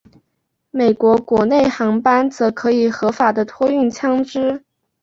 [0.71, 4.63] 美国国内航班则可以合法的托运枪支。